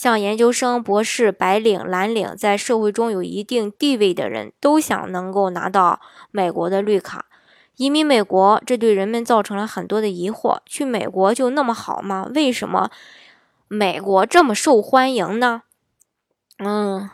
[0.00, 7.26] 像研究生、博士、白领、蓝领，在社会中有一定地位的人，都想能够拿到美国的绿卡。
[7.76, 12.26] 移民美国，这对人们造成了很多的疑惑：去美国就那么好吗？
[12.34, 12.90] 为什么
[13.68, 15.64] 美国这么受欢迎呢？
[16.60, 17.10] 嗯。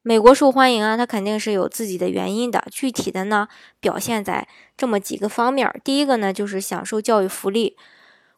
[0.00, 2.64] 美国受欢迎啊，它肯定是有自己的原因的。
[2.70, 3.46] 具体的呢，
[3.78, 5.70] 表现在这么几个方面。
[5.84, 7.76] 第一个呢，就是享受教育福利。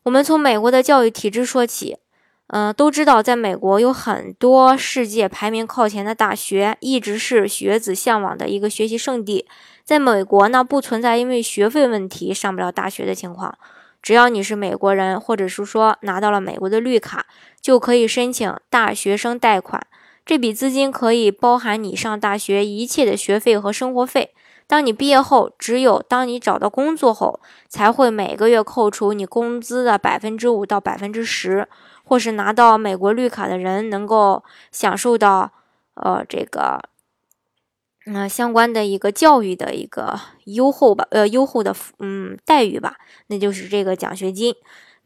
[0.03, 1.99] 我们从美国的教育体制说起，
[2.49, 9.47] 嗯，都知道在美国有很多世界排名靠前的大学，一直是学子向往的一个学习圣地。
[9.83, 13.59] 在美国呢，不存在因为学费问题上不了大学的情况。
[14.03, 17.25] 只要你是美国人，或者是说拿到了美国的绿卡，
[17.63, 19.81] 就可以申请大学生贷款。
[20.27, 24.35] 这笔资金可以包含你上大学一切的学费和生活费。
[24.67, 31.69] 当你毕业后，只有当你找到工作后，才会每个月扣除你工资的百分之五到百分之十，
[32.03, 34.43] 或是拿到美国绿卡的人能够
[34.73, 35.53] 享受到，
[35.95, 36.81] 呃，这个，
[38.07, 42.97] 嗯，相关的一个教育的一个优厚吧，呃，优厚的嗯待遇吧，
[43.29, 44.55] 那就是这个奖学金。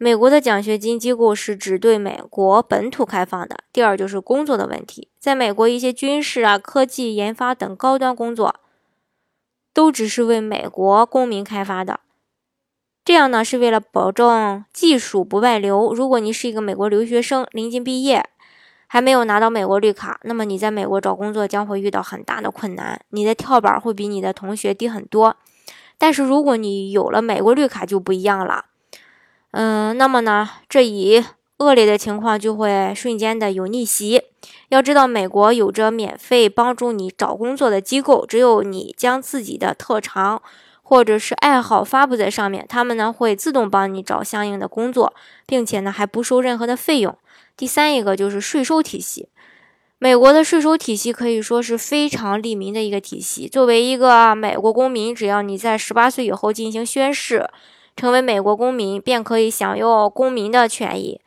[0.01, 3.57] 美国的奖学金机构是只对美国本土开放的。
[3.73, 8.55] 第二就是工作的问题，在美国一些军事啊、科技研发等高端工作，
[9.79, 12.01] 都只是为美国公民开发的。
[13.05, 15.95] 这样呢，是为了保证技术不外流。
[15.95, 18.29] 如果你是一个美国留学生，临近毕业，
[18.89, 25.37] 还没有拿到美国绿卡，那么你在美国找工作将会遇到很大的困难，你的跳板会比你的同学低很多。
[25.97, 28.65] 但是如果你有了美国绿卡，就不一样了。
[29.53, 31.25] 嗯，那么呢，这一
[31.59, 34.23] 恶劣的情况就会瞬间的有逆袭。
[34.69, 40.41] 要知道，美国有着免费帮助你找工作的机构，只有你将自己的特长
[40.83, 45.13] 或者是爱好发布在上面，他们呢会自动帮你找相应的工作，
[45.47, 47.17] 并且呢还不收任何的费用。
[47.57, 49.29] 第三一个就是税收体系，
[49.99, 53.49] 美国的税收体系可以说是非常利民的一个体系。
[53.49, 57.49] 作为一个美国公民，只要你在十八岁以后进行宣誓。
[57.97, 61.21] 成为美国公民，便可以享有公民的权益。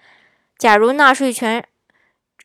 [0.62, 1.68] 假如纳税权，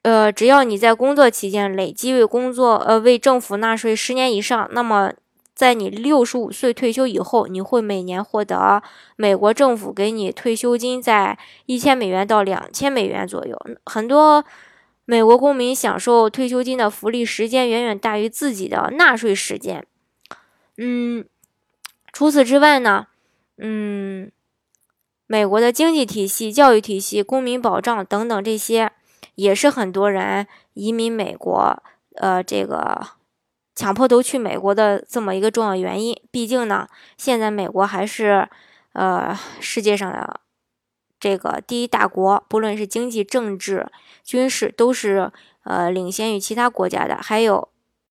[0.00, 5.12] 呃，只要你在工作期间累计为工作，呃，为政府纳税十年以上，那么
[5.52, 8.82] 在你六十五岁退休以后，你会每年获得
[9.16, 13.54] 美国政府给你退休金在一千美元到两千美元左右。
[13.84, 14.42] 很多
[15.04, 19.84] 美国公民享受退休金的福利时间远远大于自己的纳税时间。
[20.78, 21.22] 嗯，
[22.14, 23.08] 除此之外呢？
[23.58, 24.32] 嗯，
[25.26, 28.92] 美国的经济体系、教育体系、公民保障等等，这些
[29.34, 31.82] 也是很多人移民美国，
[32.14, 33.06] 呃，这个
[33.74, 36.16] 强迫都去美国的这么一个重要原因。
[36.30, 36.86] 毕竟呢，
[37.16, 38.48] 现在美国还是
[38.92, 40.40] 呃世界上的
[41.18, 43.90] 这个第一大国，不论是经济、政治、
[44.22, 45.32] 军事，都是
[45.64, 47.16] 呃领先于其他国家的。
[47.16, 47.68] 还有